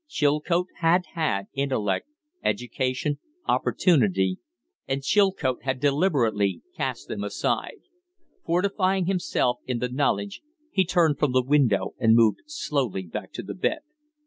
Chilcote 0.07 0.69
had 0.79 1.05
had 1.13 1.43
intellect, 1.53 2.07
education, 2.43 3.19
opportunity, 3.47 4.39
and 4.87 5.03
Chilcote 5.03 5.61
had 5.61 5.79
deliberately 5.79 6.63
cast 6.75 7.07
them 7.07 7.23
aside. 7.23 7.81
Fortifying 8.43 9.05
himself 9.05 9.59
in 9.67 9.77
the 9.77 9.89
knowledge, 9.89 10.41
he 10.71 10.85
turned 10.85 11.19
from 11.19 11.33
the 11.33 11.43
window 11.43 11.93
and 11.99 12.15
moved 12.15 12.39
slowly 12.47 13.03
back 13.03 13.31
to 13.33 13.43
the 13.43 13.53
bed. 13.53 13.81